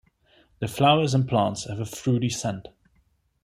The 0.57 0.67
flowers 0.67 1.13
and 1.13 1.29
plants 1.29 1.65
have 1.65 1.79
a 1.79 1.85
fruity 1.85 2.29
scent. 2.29 2.69